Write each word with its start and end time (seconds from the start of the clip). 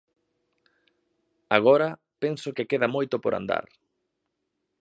Agora, 1.57 1.89
penso 2.21 2.47
que 2.55 2.69
queda 2.71 2.93
moito 2.95 3.15
por 3.23 3.33
andar. 3.39 3.65